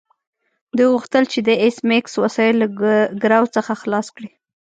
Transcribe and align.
دوی 0.75 0.87
غوښتل 0.93 1.23
چې 1.31 1.39
د 1.47 1.49
ایس 1.63 1.77
میکس 1.89 2.13
وسایل 2.23 2.55
له 2.61 2.67
ګرو 3.23 3.45
څخه 3.55 3.71
خلاص 3.81 4.07
کړي 4.15 4.29